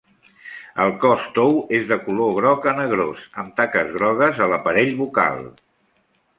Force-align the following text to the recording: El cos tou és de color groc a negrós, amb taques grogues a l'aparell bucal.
El 0.85 0.93
cos 1.03 1.27
tou 1.35 1.53
és 1.81 1.85
de 1.91 1.99
color 2.07 2.33
groc 2.39 2.65
a 2.73 2.75
negrós, 2.79 3.23
amb 3.43 3.55
taques 3.61 3.95
grogues 3.99 4.43
a 4.47 4.51
l'aparell 4.55 4.93
bucal. 5.05 5.41